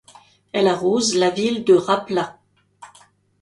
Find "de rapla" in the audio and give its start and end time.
1.63-2.39